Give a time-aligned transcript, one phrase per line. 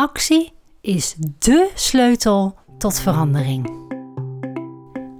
[0.00, 3.70] Actie is dé sleutel tot verandering.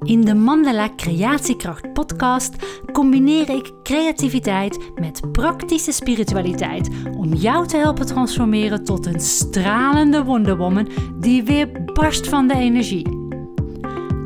[0.02, 2.54] In de Mandala Creatiekracht podcast
[2.92, 10.88] combineer ik creativiteit met praktische spiritualiteit om jou te helpen transformeren tot een stralende wonderwoman
[11.18, 13.08] die weer barst van de energie.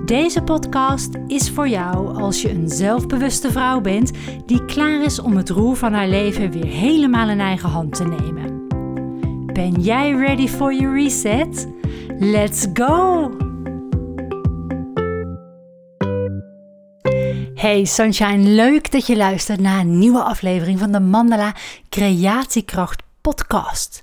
[0.04, 4.10] Deze podcast is voor jou als je een zelfbewuste vrouw bent
[4.46, 8.04] die klaar is om het roer van haar leven weer helemaal in eigen hand te
[8.04, 8.53] nemen.
[9.54, 11.66] Ben jij ready for your reset?
[12.18, 13.30] Let's go!
[17.54, 21.54] Hey Sunshine, leuk dat je luistert naar een nieuwe aflevering van de Mandala
[21.88, 24.00] Creatiekracht podcast.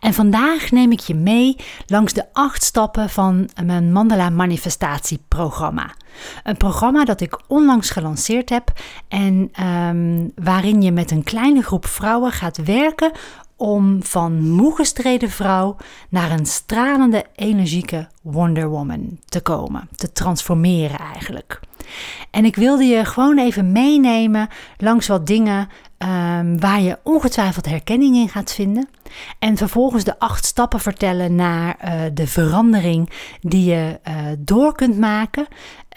[0.00, 5.94] En vandaag neem ik je mee langs de acht stappen van mijn Mandala Manifestatieprogramma.
[6.42, 8.72] Een programma dat ik onlangs gelanceerd heb
[9.08, 13.12] en um, waarin je met een kleine groep vrouwen gaat werken
[13.58, 15.76] om van moe gestreden vrouw
[16.08, 19.88] naar een stralende, energieke Wonder Woman te komen.
[19.96, 21.60] Te transformeren eigenlijk.
[22.30, 28.16] En ik wilde je gewoon even meenemen langs wat dingen um, waar je ongetwijfeld herkenning
[28.16, 28.88] in gaat vinden.
[29.38, 34.98] En vervolgens de acht stappen vertellen naar uh, de verandering die je uh, door kunt
[34.98, 35.46] maken.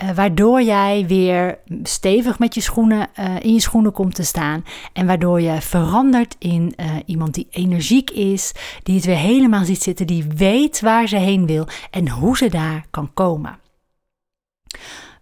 [0.04, 4.64] Uh, waardoor jij weer stevig met je schoenen in je schoenen komt te staan.
[4.94, 8.52] En waardoor je verandert in iemand die energiek is,
[8.84, 12.50] die het weer helemaal ziet zitten, die weet waar ze heen wil en hoe ze
[12.50, 13.59] daar kan komen.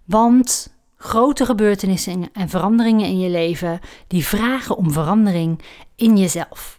[0.06, 5.62] Want grote gebeurtenissen en veranderingen in je leven, die vragen om verandering
[5.96, 6.78] in jezelf.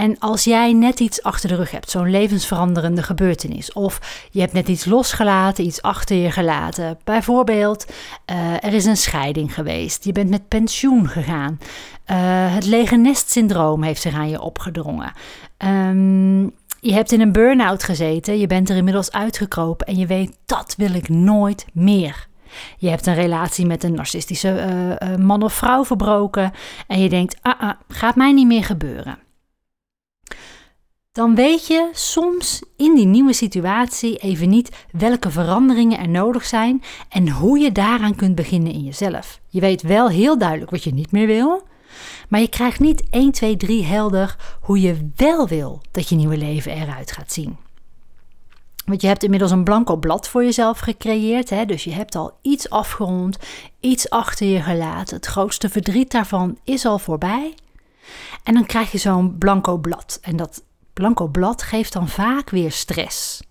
[0.00, 4.52] En als jij net iets achter de rug hebt, zo'n levensveranderende gebeurtenis, of je hebt
[4.52, 7.86] net iets losgelaten, iets achter je gelaten, bijvoorbeeld
[8.30, 12.16] uh, er is een scheiding geweest, je bent met pensioen gegaan, uh,
[12.54, 15.12] het lege nestsyndroom heeft zich aan je opgedrongen.
[15.58, 16.42] Um,
[16.80, 20.74] je hebt in een burn-out gezeten, je bent er inmiddels uitgekropen en je weet dat
[20.76, 22.28] wil ik nooit meer.
[22.78, 24.68] Je hebt een relatie met een narcistische
[25.02, 26.52] uh, man of vrouw verbroken
[26.86, 29.18] en je denkt, ah, ah, gaat mij niet meer gebeuren.
[31.12, 36.82] Dan weet je soms in die nieuwe situatie even niet welke veranderingen er nodig zijn
[37.08, 39.40] en hoe je daaraan kunt beginnen in jezelf.
[39.48, 41.62] Je weet wel heel duidelijk wat je niet meer wil,
[42.28, 46.36] maar je krijgt niet 1, 2, 3 helder hoe je wel wil dat je nieuwe
[46.36, 47.56] leven eruit gaat zien.
[48.84, 51.50] Want je hebt inmiddels een blanco blad voor jezelf gecreëerd.
[51.50, 51.64] Hè?
[51.64, 53.38] Dus je hebt al iets afgerond,
[53.80, 55.16] iets achter je gelaten.
[55.16, 57.54] Het grootste verdriet daarvan is al voorbij.
[58.44, 60.18] En dan krijg je zo'n blanco blad.
[60.22, 60.62] En dat
[60.92, 63.42] blanco blad geeft dan vaak weer stress.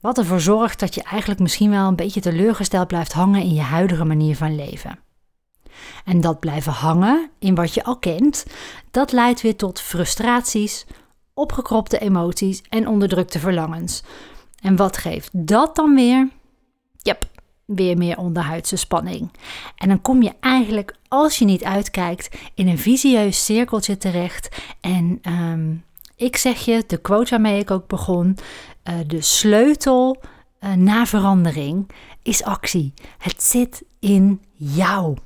[0.00, 3.60] Wat ervoor zorgt dat je eigenlijk misschien wel een beetje teleurgesteld blijft hangen in je
[3.60, 4.98] huidige manier van leven.
[6.04, 8.46] En dat blijven hangen in wat je al kent,
[8.90, 10.86] dat leidt weer tot frustraties,
[11.34, 14.02] opgekropte emoties en onderdrukte verlangens.
[14.60, 16.28] En wat geeft dat dan weer?
[16.98, 17.24] Yep,
[17.64, 19.30] weer meer onderhuidse spanning.
[19.76, 24.62] En dan kom je eigenlijk, als je niet uitkijkt, in een visieus cirkeltje terecht.
[24.80, 25.84] En um,
[26.22, 28.36] ik zeg je, de quote waarmee ik ook begon,
[28.88, 30.22] uh, de sleutel
[30.60, 31.90] uh, naar verandering
[32.22, 32.94] is actie.
[33.18, 35.16] Het zit in jou.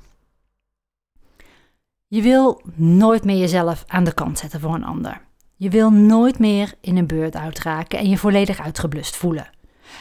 [2.07, 5.21] Je wil nooit meer jezelf aan de kant zetten voor een ander.
[5.57, 9.51] Je wil nooit meer in een beurt raken en je volledig uitgeblust voelen.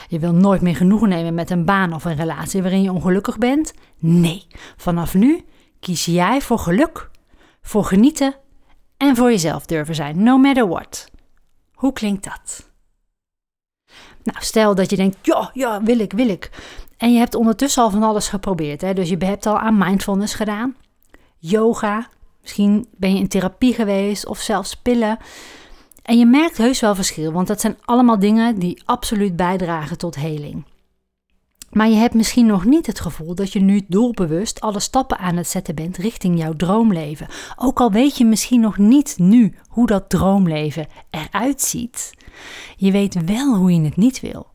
[0.08, 3.38] Je wil nooit meer genoegen nemen met een baan of een relatie waarin je ongelukkig
[3.38, 3.74] bent.
[3.98, 5.46] Nee, vanaf nu
[5.80, 7.10] kies jij voor geluk,
[7.62, 8.36] voor genieten
[8.98, 11.12] en voor jezelf durven zijn, no matter what.
[11.74, 12.70] Hoe klinkt dat?
[14.24, 16.50] Nou, stel dat je denkt, ja, ja, wil ik, wil ik.
[16.98, 18.82] En je hebt ondertussen al van alles geprobeerd.
[18.82, 18.94] Hè?
[18.94, 20.76] Dus je hebt al aan mindfulness gedaan,
[21.38, 22.08] yoga,
[22.46, 25.18] Misschien ben je in therapie geweest of zelfs pillen.
[26.02, 30.16] En je merkt heus wel verschil, want dat zijn allemaal dingen die absoluut bijdragen tot
[30.16, 30.66] heling.
[31.76, 35.38] Maar je hebt misschien nog niet het gevoel dat je nu doelbewust alle stappen aan
[35.38, 37.28] het zetten bent richting jouw droomleven.
[37.56, 42.14] Ook al weet je misschien nog niet nu hoe dat droomleven eruit ziet.
[42.78, 44.48] Je weet wel hoe je het niet wil.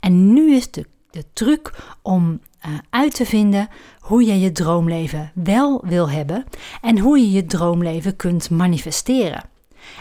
[0.00, 1.72] En nu is de, de truc
[2.02, 3.68] om uh, uit te vinden
[4.00, 6.44] hoe je je droomleven wel wil hebben
[6.80, 9.44] en hoe je je droomleven kunt manifesteren.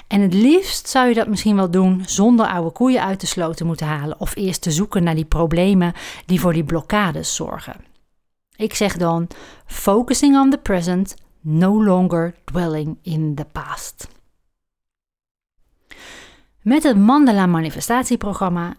[0.07, 3.57] En het liefst zou je dat misschien wel doen zonder oude koeien uit de sloot
[3.57, 5.93] te moeten halen of eerst te zoeken naar die problemen
[6.25, 7.75] die voor die blokkades zorgen.
[8.55, 9.27] Ik zeg dan:
[9.65, 14.07] focusing on the present, no longer dwelling in the past.
[16.61, 18.75] Met het Mandala Manifestatieprogramma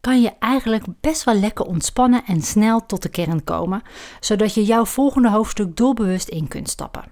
[0.00, 3.82] kan je eigenlijk best wel lekker ontspannen en snel tot de kern komen,
[4.20, 7.04] zodat je jouw volgende hoofdstuk doelbewust in kunt stappen.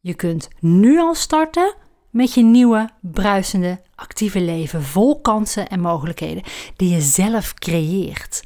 [0.00, 1.74] Je kunt nu al starten
[2.10, 6.42] met je nieuwe, bruisende, actieve leven vol kansen en mogelijkheden
[6.76, 8.44] die je zelf creëert.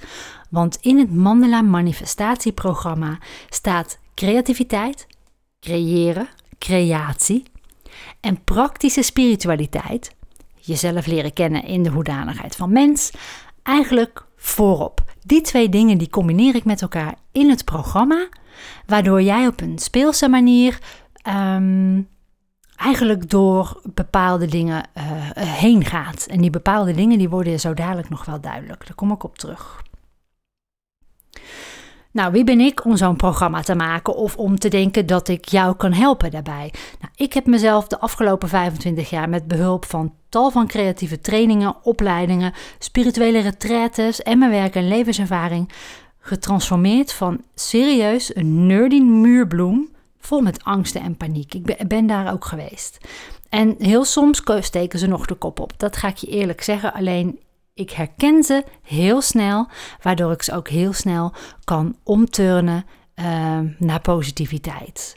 [0.51, 3.19] Want in het Mandela Manifestatieprogramma
[3.49, 5.07] staat creativiteit,
[5.61, 6.29] creëren,
[6.59, 7.43] creatie
[8.21, 10.15] en praktische spiritualiteit,
[10.61, 13.11] jezelf leren kennen in de hoedanigheid van mens,
[13.63, 15.05] eigenlijk voorop.
[15.23, 18.29] Die twee dingen die combineer ik met elkaar in het programma,
[18.87, 20.79] waardoor jij op een speelse manier
[21.23, 22.01] ehm,
[22.83, 25.03] eigenlijk door bepaalde dingen uh,
[25.37, 26.27] heen gaat.
[26.27, 28.87] En die bepaalde dingen die worden zo dadelijk nog wel duidelijk.
[28.87, 29.83] Daar kom ik op terug.
[32.11, 35.49] Nou, wie ben ik om zo'n programma te maken of om te denken dat ik
[35.49, 36.73] jou kan helpen daarbij?
[37.01, 41.77] Nou, ik heb mezelf de afgelopen 25 jaar met behulp van tal van creatieve trainingen,
[41.83, 45.73] opleidingen, spirituele retraites en mijn werk en levenservaring
[46.19, 49.89] getransformeerd van serieus een nerdy muurbloem
[50.23, 51.55] vol met angsten en paniek.
[51.55, 52.99] Ik ben, daar ook geweest.
[53.49, 55.73] En heel soms steken ze nog de kop op.
[55.77, 56.93] Dat ga ik je eerlijk zeggen.
[56.93, 57.41] Alleen
[57.75, 59.69] ik herken ze heel snel,
[60.03, 61.33] waardoor ik ze ook heel snel
[61.65, 62.85] kan omturnen
[63.15, 65.17] uh, naar positiviteit.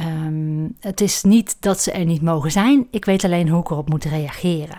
[0.00, 3.70] Um, het is niet dat ze er niet mogen zijn, ik weet alleen hoe ik
[3.70, 4.78] erop moet reageren.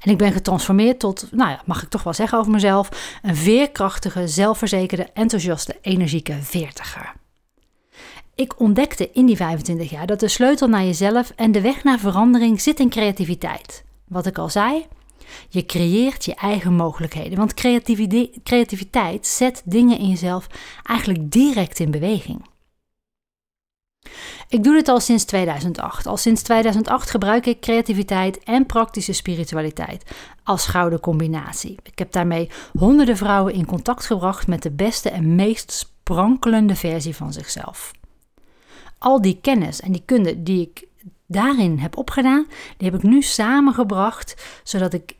[0.00, 3.36] En ik ben getransformeerd tot, nou ja, mag ik toch wel zeggen over mezelf, een
[3.36, 7.14] veerkrachtige, zelfverzekerde, enthousiaste, energieke veertiger.
[8.36, 11.98] Ik ontdekte in die 25 jaar dat de sleutel naar jezelf en de weg naar
[11.98, 13.84] verandering zit in creativiteit.
[14.08, 14.86] Wat ik al zei,
[15.48, 17.38] je creëert je eigen mogelijkheden.
[17.38, 17.54] Want
[18.42, 20.46] creativiteit zet dingen in jezelf
[20.82, 22.44] eigenlijk direct in beweging.
[24.48, 26.06] Ik doe dit al sinds 2008.
[26.06, 31.76] Al sinds 2008 gebruik ik creativiteit en praktische spiritualiteit als gouden combinatie.
[31.82, 37.16] Ik heb daarmee honderden vrouwen in contact gebracht met de beste en meest sprankelende versie
[37.16, 37.92] van zichzelf.
[39.06, 40.86] Al die kennis en die kunde die ik
[41.26, 45.16] daarin heb opgedaan, die heb ik nu samengebracht, zodat ik,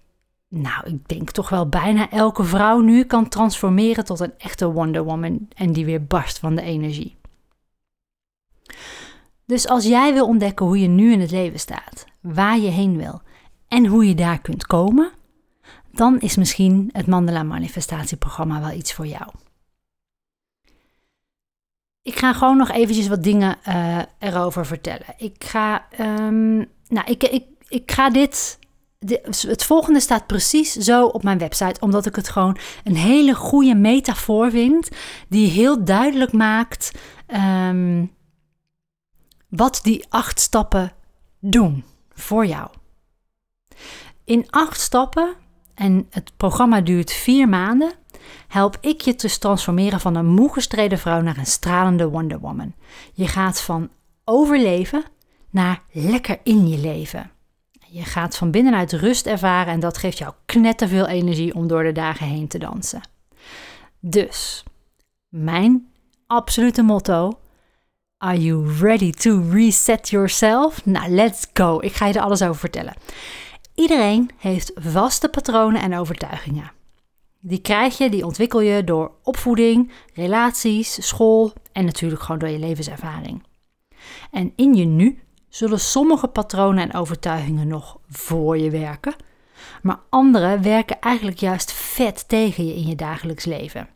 [0.48, 5.04] nou, ik denk toch wel bijna elke vrouw nu kan transformeren tot een echte Wonder
[5.04, 7.16] Woman en die weer barst van de energie.
[9.44, 12.96] Dus als jij wil ontdekken hoe je nu in het leven staat, waar je heen
[12.96, 13.20] wil
[13.68, 15.10] en hoe je daar kunt komen,
[15.92, 19.30] dan is misschien het Mandela Manifestatieprogramma wel iets voor jou.
[22.06, 25.06] Ik ga gewoon nog eventjes wat dingen uh, erover vertellen.
[25.16, 26.56] Ik ga, um,
[26.88, 28.58] nou, ik, ik, ik ga dit,
[29.28, 33.74] het volgende staat precies zo op mijn website, omdat ik het gewoon een hele goede
[33.74, 34.88] metafoor vind,
[35.28, 36.92] die heel duidelijk maakt
[37.68, 38.12] um,
[39.48, 40.92] wat die acht stappen
[41.40, 42.68] doen voor jou.
[44.24, 45.34] In acht stappen,
[45.74, 47.92] en het programma duurt vier maanden,
[48.48, 52.74] help ik je te transformeren van een moe gestreden vrouw naar een stralende Wonder Woman.
[53.12, 53.88] Je gaat van
[54.24, 55.04] overleven
[55.50, 57.30] naar lekker in je leven.
[57.88, 61.92] Je gaat van binnenuit rust ervaren en dat geeft jou knetterveel energie om door de
[61.92, 63.00] dagen heen te dansen.
[64.00, 64.64] Dus,
[65.28, 65.88] mijn
[66.26, 67.38] absolute motto:
[68.18, 70.84] Are you ready to reset yourself?
[70.84, 71.78] Nou, let's go.
[71.80, 72.94] Ik ga je er alles over vertellen.
[73.74, 76.70] Iedereen heeft vaste patronen en overtuigingen.
[77.48, 82.58] Die krijg je, die ontwikkel je door opvoeding, relaties, school en natuurlijk gewoon door je
[82.58, 83.42] levenservaring.
[84.30, 89.14] En in je nu zullen sommige patronen en overtuigingen nog voor je werken,
[89.82, 93.88] maar andere werken eigenlijk juist vet tegen je in je dagelijks leven.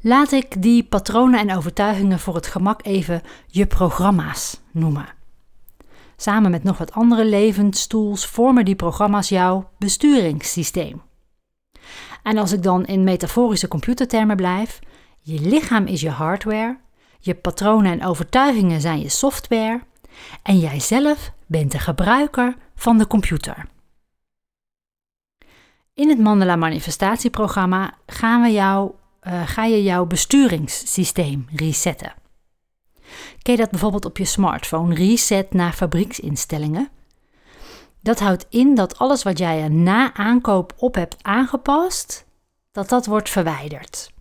[0.00, 5.08] Laat ik die patronen en overtuigingen voor het gemak even je programma's noemen.
[6.16, 11.02] Samen met nog wat andere levenstools vormen die programma's jouw besturingssysteem.
[12.22, 14.78] En als ik dan in metaforische computertermen blijf,
[15.20, 16.78] je lichaam is je hardware,
[17.20, 19.80] je patronen en overtuigingen zijn je software
[20.42, 23.66] en jijzelf bent de gebruiker van de computer.
[25.94, 32.14] In het Mandela Manifestatieprogramma gaan we jou, uh, ga je jouw besturingssysteem resetten.
[33.38, 34.94] Je dat bijvoorbeeld op je smartphone?
[34.94, 36.88] Reset naar fabrieksinstellingen.
[38.02, 42.24] Dat houdt in dat alles wat jij er na aankoop op hebt aangepast,
[42.72, 44.12] dat dat wordt verwijderd.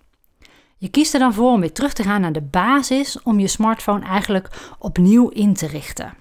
[0.78, 3.48] Je kiest er dan voor om weer terug te gaan naar de basis om je
[3.48, 6.14] smartphone eigenlijk opnieuw in te richten.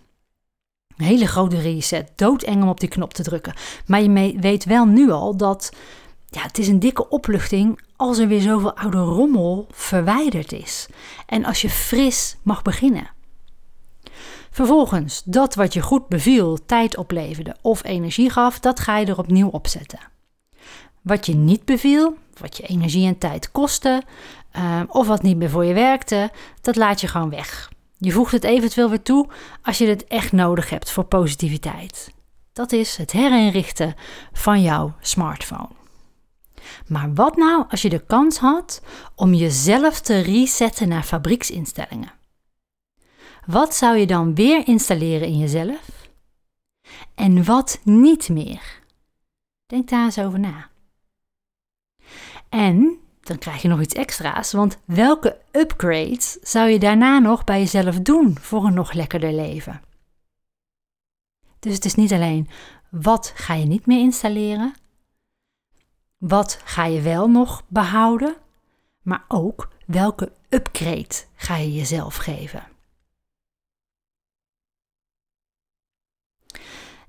[0.97, 3.55] Een hele grote reset, doodeng om op die knop te drukken.
[3.87, 5.73] Maar je weet wel nu al dat
[6.29, 10.89] ja, het is een dikke opluchting als er weer zoveel oude rommel verwijderd is.
[11.27, 13.11] En als je fris mag beginnen.
[14.51, 19.19] Vervolgens, dat wat je goed beviel, tijd opleverde of energie gaf, dat ga je er
[19.19, 19.99] opnieuw opzetten.
[21.01, 24.03] Wat je niet beviel, wat je energie en tijd kostte,
[24.57, 26.31] uh, of wat niet meer voor je werkte,
[26.61, 27.71] dat laat je gewoon weg.
[27.99, 29.29] Je voegt het eventueel weer toe
[29.63, 32.13] als je het echt nodig hebt voor positiviteit.
[32.53, 33.95] Dat is het herinrichten
[34.33, 35.69] van jouw smartphone.
[36.87, 38.83] Maar wat nou als je de kans had
[39.15, 42.13] om jezelf te resetten naar fabrieksinstellingen?
[43.51, 46.09] Wat zou je dan weer installeren in jezelf?
[47.15, 48.81] En wat niet meer?
[49.67, 50.69] Denk daar eens over na.
[52.49, 57.59] En dan krijg je nog iets extra's, want welke upgrades zou je daarna nog bij
[57.59, 59.83] jezelf doen voor een nog lekkerder leven?
[61.59, 62.49] Dus het is niet alleen
[62.91, 64.75] wat ga je niet meer installeren,
[66.19, 68.37] wat ga je wel nog behouden,
[69.03, 72.70] maar ook welke upgrade ga je jezelf geven.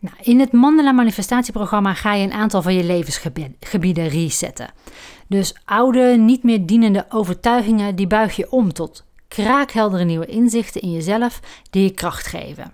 [0.01, 4.69] Nou, in het Mandela Manifestatieprogramma ga je een aantal van je levensgebieden resetten.
[5.27, 10.91] Dus oude, niet meer dienende overtuigingen, die buig je om tot kraakheldere nieuwe inzichten in
[10.91, 11.39] jezelf
[11.69, 12.73] die je kracht geven.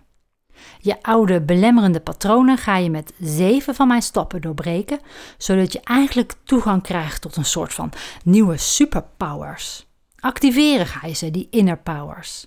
[0.80, 5.00] Je oude belemmerende patronen ga je met zeven van mijn stappen doorbreken,
[5.38, 7.92] zodat je eigenlijk toegang krijgt tot een soort van
[8.24, 9.86] nieuwe superpowers.
[10.20, 12.46] Activeren ga je ze, die inner powers.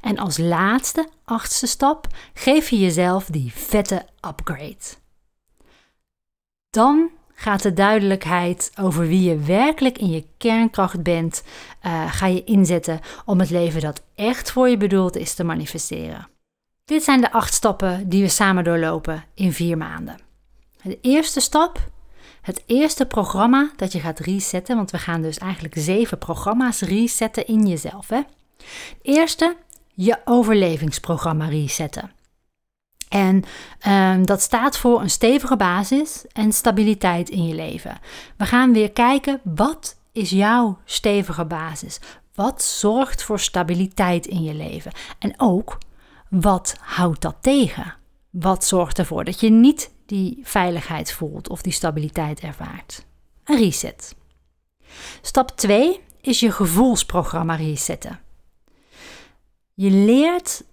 [0.00, 4.98] En als laatste, achtste stap, geef je jezelf die vette upgrade.
[6.70, 11.42] Dan gaat de duidelijkheid over wie je werkelijk in je kernkracht bent,
[11.86, 16.28] uh, ga je inzetten om het leven dat echt voor je bedoeld is te manifesteren.
[16.84, 20.18] Dit zijn de acht stappen die we samen doorlopen in vier maanden.
[20.82, 21.90] De eerste stap,
[22.42, 27.46] het eerste programma dat je gaat resetten, want we gaan dus eigenlijk zeven programma's resetten
[27.46, 28.08] in jezelf.
[28.08, 28.20] Hè?
[29.02, 29.56] eerste
[30.04, 32.10] je overlevingsprogramma resetten.
[33.08, 33.44] En
[33.88, 37.98] um, dat staat voor een stevige basis en stabiliteit in je leven.
[38.36, 42.00] We gaan weer kijken, wat is jouw stevige basis?
[42.34, 44.92] Wat zorgt voor stabiliteit in je leven?
[45.18, 45.78] En ook,
[46.28, 47.94] wat houdt dat tegen?
[48.30, 53.04] Wat zorgt ervoor dat je niet die veiligheid voelt of die stabiliteit ervaart?
[53.44, 54.14] Een reset.
[55.22, 58.20] Stap 2 is je gevoelsprogramma resetten.
[59.80, 60.64] Je leert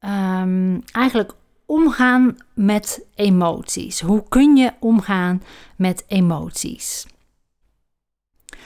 [0.00, 1.32] um, eigenlijk
[1.66, 4.00] omgaan met emoties.
[4.00, 5.42] Hoe kun je omgaan
[5.76, 7.06] met emoties?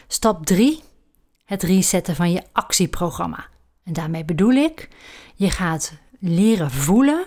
[0.09, 0.83] Stap 3.
[1.45, 3.47] Het resetten van je actieprogramma.
[3.85, 4.89] En daarmee bedoel ik,
[5.35, 7.27] je gaat leren voelen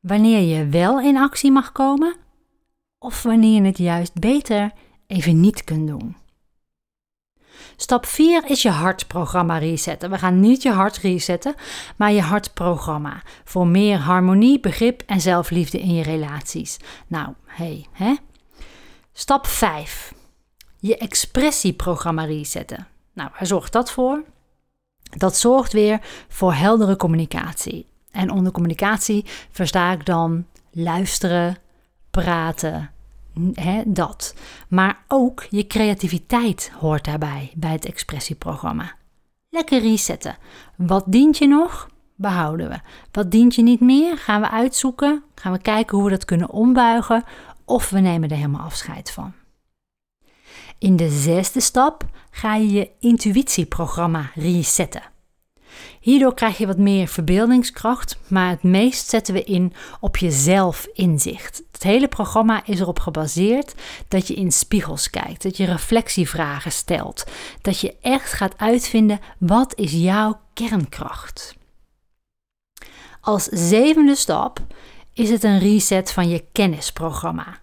[0.00, 2.16] wanneer je wel in actie mag komen
[2.98, 4.72] of wanneer je het juist beter
[5.06, 6.16] even niet kunt doen.
[7.76, 10.10] Stap 4 is je hartprogramma resetten.
[10.10, 11.54] We gaan niet je hart resetten,
[11.96, 13.22] maar je hartprogramma.
[13.44, 16.76] Voor meer harmonie, begrip en zelfliefde in je relaties.
[17.06, 18.14] Nou, hey, hè?
[19.12, 20.14] Stap 5.
[20.78, 22.86] Je expressieprogramma resetten.
[23.12, 24.24] Nou, waar zorgt dat voor?
[25.02, 27.86] Dat zorgt weer voor heldere communicatie.
[28.10, 31.56] En onder communicatie versta ik dan luisteren,
[32.10, 32.90] praten,
[33.86, 34.34] dat.
[34.68, 38.94] Maar ook je creativiteit hoort daarbij, bij het expressieprogramma.
[39.50, 40.36] Lekker resetten.
[40.76, 41.88] Wat dient je nog?
[42.14, 42.80] Behouden we.
[43.12, 44.18] Wat dient je niet meer?
[44.18, 45.22] Gaan we uitzoeken.
[45.34, 47.24] Gaan we kijken hoe we dat kunnen ombuigen.
[47.64, 49.32] Of we nemen er helemaal afscheid van.
[50.78, 55.02] In de zesde stap ga je je intuïtieprogramma resetten.
[56.00, 61.62] Hierdoor krijg je wat meer verbeeldingskracht, maar het meest zetten we in op je zelfinzicht.
[61.72, 63.74] Het hele programma is erop gebaseerd
[64.08, 67.24] dat je in spiegels kijkt, dat je reflectievragen stelt,
[67.62, 71.56] dat je echt gaat uitvinden wat is jouw kernkracht.
[73.20, 74.60] Als zevende stap
[75.12, 77.58] is het een reset van je kennisprogramma.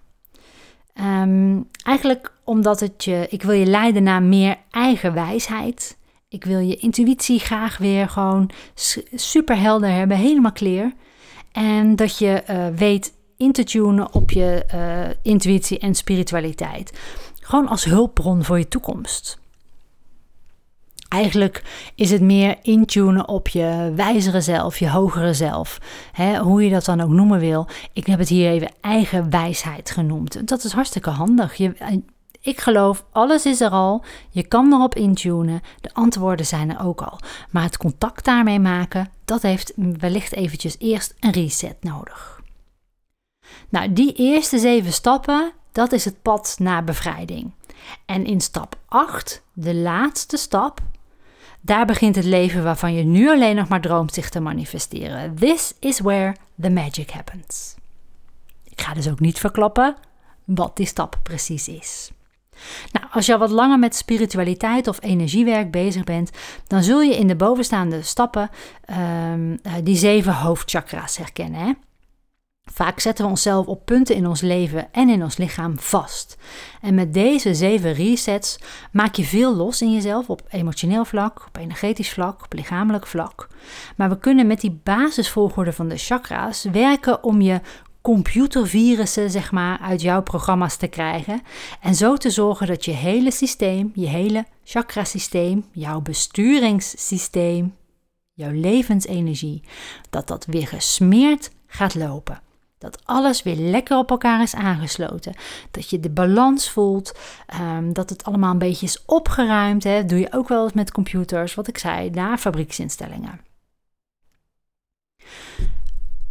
[0.93, 5.98] Ehm, eigenlijk omdat het je, ik wil je leiden naar meer eigen wijsheid,
[6.33, 8.49] ik wil je intuïtie graag weer gewoon
[9.15, 10.91] super helder hebben, helemaal clear.
[11.51, 16.99] En dat je uh, weet in te tunen op je uh, intuïtie en spiritualiteit.
[17.39, 19.41] Gewoon als hulpbron voor je toekomst.
[21.07, 21.63] Eigenlijk
[21.95, 25.79] is het meer intunen op je wijzere zelf, je hogere zelf.
[26.11, 27.67] Hè, hoe je dat dan ook noemen wil.
[27.93, 30.47] Ik heb het hier even eigen wijsheid genoemd.
[30.47, 31.55] Dat is hartstikke handig.
[31.55, 32.01] Je,
[32.43, 34.03] ik geloof, alles is er al.
[34.29, 35.62] Je kan erop intunen.
[35.81, 37.19] De antwoorden zijn er ook al.
[37.50, 42.41] Maar het contact daarmee maken, dat heeft wellicht eventjes eerst een reset nodig.
[43.69, 47.51] Nou, die eerste zeven stappen, dat is het pad naar bevrijding.
[48.05, 50.79] En in stap 8, de laatste stap,
[51.62, 55.35] daar begint het leven waarvan je nu alleen nog maar droomt zich te manifesteren.
[55.35, 57.75] This is where the magic happens.
[58.63, 59.95] Ik ga dus ook niet verklappen
[60.45, 62.12] wat die stap precies is.
[62.91, 66.31] Nou, als je al wat langer met spiritualiteit of energiewerk bezig bent,
[66.67, 68.50] dan zul je in de bovenstaande stappen
[68.86, 71.60] ehm, eh, die zeven hoofdchakra's herkennen.
[71.60, 71.72] Hè?
[72.72, 76.38] Vaak zetten we onszelf op punten in ons leven en in ons lichaam vast.
[76.81, 78.60] En met deze zeven resets
[78.91, 83.48] maak je veel los in jezelf op emotioneel vlak, op energetisch vlak, op lichamelijk vlak.
[83.95, 87.62] Maar we kunnen met die basisvolgorde van de chakra's werken om je
[88.03, 91.41] computervirussen zeg maar, uit jouw programma's te krijgen.
[91.81, 97.75] En zo te zorgen dat je hele systeem, je hele chakrasysteem, jouw besturingssysteem,
[98.33, 99.63] jouw levensenergie,
[100.10, 102.41] dat dat weer gesmeerd gaat lopen.
[102.77, 105.33] Dat alles weer lekker op elkaar is aangesloten.
[105.72, 107.19] Dat je de balans voelt.
[107.45, 109.83] Ehm, dat het allemaal een beetje is opgeruimd.
[109.83, 110.05] Hè.
[110.05, 113.39] doe je ook wel eens met computers, wat ik zei, naar fabrieksinstellingen.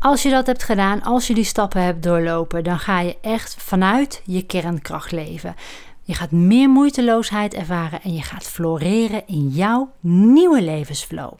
[0.03, 3.55] Als je dat hebt gedaan, als je die stappen hebt doorlopen, dan ga je echt
[3.55, 5.55] vanuit je kernkracht leven.
[6.03, 11.33] Je gaat meer moeiteloosheid ervaren en je gaat floreren in jouw nieuwe levensflow.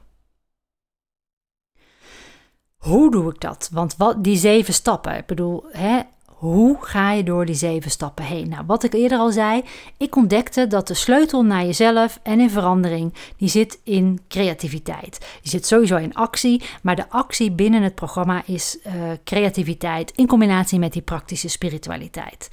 [2.77, 3.69] Hoe doe ik dat?
[3.73, 6.01] Want wat, die zeven stappen, ik bedoel, hè,
[6.43, 8.49] hoe ga je door die zeven stappen heen?
[8.49, 9.63] Nou, wat ik eerder al zei,
[9.97, 15.39] ik ontdekte dat de sleutel naar jezelf en in verandering, die zit in creativiteit.
[15.43, 18.93] Die zit sowieso in actie, maar de actie binnen het programma is uh,
[19.25, 22.49] creativiteit in combinatie met die praktische spiritualiteit.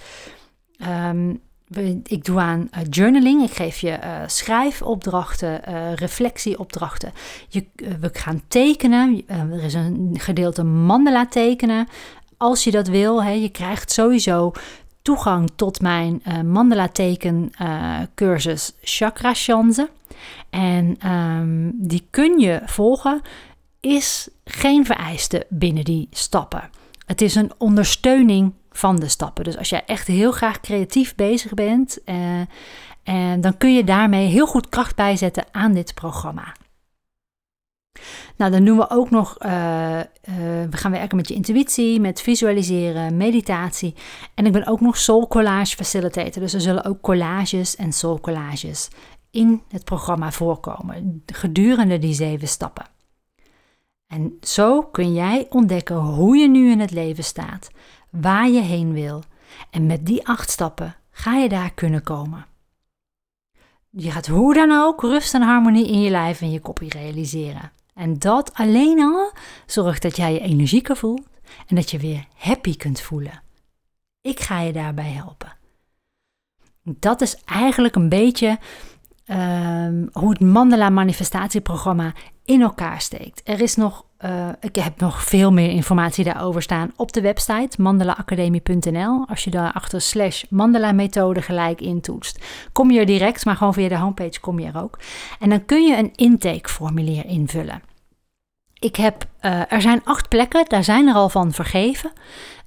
[1.07, 1.41] Um,
[2.03, 3.43] ik doe aan uh, journaling.
[3.43, 5.61] Ik geef je uh, schrijfopdrachten,
[5.95, 7.11] reflectieopdrachten.
[7.99, 9.23] We gaan tekenen.
[9.27, 11.87] er is een gedeelte mandala tekenen.
[12.39, 14.51] Als je dat wil, hè, je krijgt sowieso
[15.01, 17.51] toegang tot mijn mandala teken
[18.15, 19.89] cursus Chakra Chance.
[20.49, 23.21] En um, die kun je volgen.
[23.79, 26.69] Is geen vereiste binnen die stappen.
[27.05, 29.43] Het is een ondersteuning van de stappen.
[29.43, 32.15] Dus als jij echt heel graag creatief bezig bent, uh,
[33.03, 36.53] en dan kun je daarmee heel goed kracht bijzetten aan dit programma.
[38.39, 40.03] Nou, dan doen we ook nog, uh, uh,
[40.69, 43.95] we gaan werken met je intuïtie, met visualiseren, meditatie.
[44.35, 46.41] En ik ben ook nog soul collage facilitator.
[46.41, 48.87] Dus er zullen ook collages en soul collages
[49.31, 52.85] in het programma voorkomen gedurende die zeven stappen.
[54.07, 57.69] En zo kun jij ontdekken hoe je nu in het leven staat,
[58.09, 59.23] waar je heen wil.
[59.69, 62.45] En met die acht stappen ga je daar kunnen komen.
[63.89, 67.71] Je gaat hoe dan ook rust en harmonie in je lijf en je koppie realiseren.
[67.99, 69.31] En dat alleen al
[69.65, 71.27] zorgt dat jij je energieker voelt
[71.67, 73.41] en dat je weer happy kunt voelen.
[74.21, 75.57] Ik ga je daarbij helpen.
[76.83, 78.59] Dat is eigenlijk een beetje
[79.29, 82.13] Ehm, hoe het Mandela manifestatieprogramma
[82.45, 83.41] in elkaar steekt.
[83.43, 87.81] Er is nog, uh, ik heb nog veel meer informatie daarover staan op de website
[87.81, 89.25] mandelaacademie.nl.
[89.27, 93.73] Als je daar achter slash Mandela methode gelijk intoetst, kom je er direct, maar gewoon
[93.73, 94.99] via de homepage kom je er ook.
[95.39, 97.81] En dan kun je een intakeformulier invullen.
[98.79, 102.11] Ik heb, uh, er zijn acht plekken, daar zijn er al van vergeven.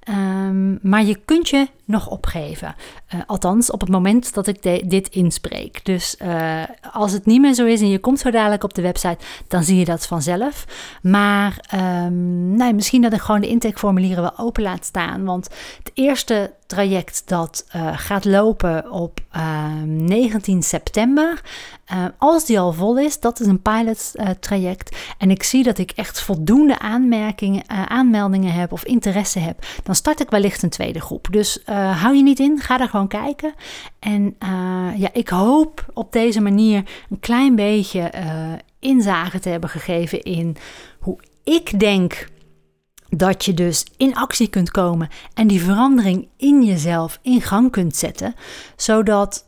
[0.09, 2.75] Um, maar je kunt je nog opgeven.
[3.13, 5.85] Uh, althans, op het moment dat ik dit inspreek.
[5.85, 8.81] Dus uh, als het niet meer zo is en je komt zo dadelijk op de
[8.81, 9.17] website,
[9.47, 10.65] dan zie je dat vanzelf.
[11.01, 11.65] Maar
[12.05, 15.23] um, misschien dat ik gewoon de intakeformulieren wel open laat staan.
[15.23, 19.19] Want het eerste traject dat uh, gaat lopen op
[19.85, 21.41] 19 ehm, september.
[22.17, 24.95] als die al vol is, dat is een pilot traject.
[25.17, 29.65] En ik zie dat ik echt voldoende aanmerkingen, aanmeldingen heb of interesse heb.
[29.83, 31.27] Dan start ik wellicht een tweede groep.
[31.31, 33.53] Dus uh, hou je niet in, ga daar gewoon kijken.
[33.99, 39.69] En uh, ja, ik hoop op deze manier een klein beetje uh, inzage te hebben
[39.69, 40.55] gegeven in
[40.99, 42.27] hoe ik denk
[43.17, 47.95] dat je dus in actie kunt komen en die verandering in jezelf in gang kunt
[47.95, 48.35] zetten,
[48.75, 49.45] zodat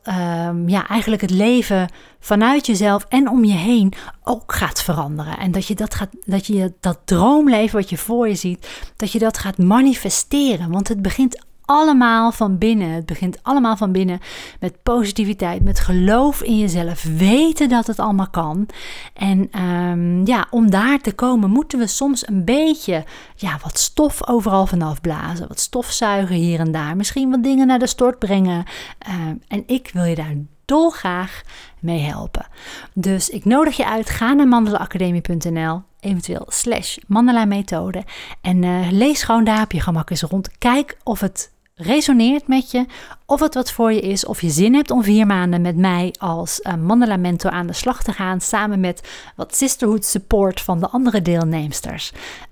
[0.48, 5.38] um, ja, eigenlijk het leven vanuit jezelf en om je heen ook gaat veranderen.
[5.38, 9.12] En dat je dat, gaat, dat, je dat droomleven wat je voor je ziet, dat
[9.12, 10.72] je dat gaat manifesteren.
[10.72, 12.90] Want het begint allemaal van binnen.
[12.90, 14.20] Het begint allemaal van binnen
[14.60, 18.68] met positiviteit, met geloof in jezelf, weten dat het allemaal kan.
[19.14, 23.04] En um, ja, om daar te komen moeten we soms een beetje
[23.36, 27.80] ja, wat stof overal vanaf blazen, wat stofzuigen hier en daar, misschien wat dingen naar
[27.80, 28.64] de stort brengen.
[29.10, 31.42] Um, en ik wil je daar dolgraag
[31.80, 32.48] mee helpen.
[32.94, 38.04] Dus ik nodig je uit, ga naar mandelaacademie.nl eventueel slash mandela methode
[38.42, 40.58] en uh, lees gewoon daar op je gemak eens rond.
[40.58, 42.86] Kijk of het resoneert met je,
[43.26, 46.14] of het wat voor je is, of je zin hebt om vier maanden met mij
[46.20, 50.80] als uh, Mandela Mentor aan de slag te gaan, samen met wat sisterhood support van
[50.80, 52.12] de andere deelnemsters.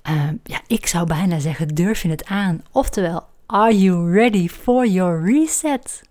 [0.10, 2.62] Uh, ja, ik zou bijna zeggen, durf je het aan?
[2.72, 6.02] Oftewel, are you ready for your reset?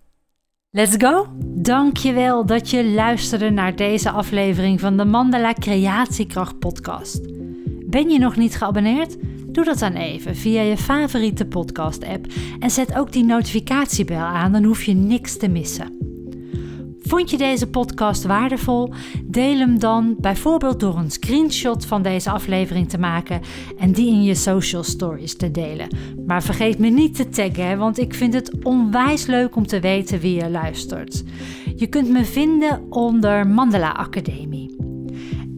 [0.71, 1.27] Let's go!
[1.45, 7.21] Dankjewel dat je luisterde naar deze aflevering van de Mandala Creatiekracht podcast.
[7.87, 9.17] Ben je nog niet geabonneerd?
[9.53, 12.27] Doe dat dan even via je favoriete podcast app
[12.59, 16.03] en zet ook die notificatiebel aan, dan hoef je niks te missen.
[17.03, 18.93] Vond je deze podcast waardevol?
[19.25, 23.41] Deel hem dan bijvoorbeeld door een screenshot van deze aflevering te maken
[23.79, 25.89] en die in je social stories te delen.
[26.27, 30.21] Maar vergeet me niet te taggen, want ik vind het onwijs leuk om te weten
[30.21, 31.25] wie je luistert.
[31.77, 34.82] Je kunt me vinden onder Mandela Academie.